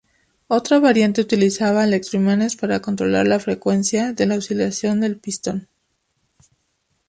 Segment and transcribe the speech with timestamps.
[0.47, 5.67] Otra variante utilizaba electroimanes para controlar la frecuencia de la oscilación del pistón.